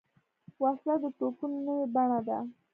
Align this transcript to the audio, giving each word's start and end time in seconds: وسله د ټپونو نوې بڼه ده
وسله 0.63 0.95
د 1.03 1.05
ټپونو 1.17 1.57
نوې 1.67 1.85
بڼه 1.93 2.19
ده 2.27 2.37